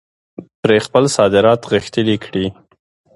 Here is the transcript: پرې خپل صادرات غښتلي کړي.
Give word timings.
پرې 0.61 0.77
خپل 0.85 1.03
صادرات 1.17 1.61
غښتلي 1.71 2.15
کړي. 2.25 2.45